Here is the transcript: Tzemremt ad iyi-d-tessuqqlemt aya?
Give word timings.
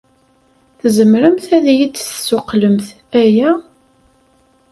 Tzemremt 0.79 1.45
ad 1.57 1.65
iyi-d-tessuqqlemt 1.73 2.87
aya? 3.21 3.49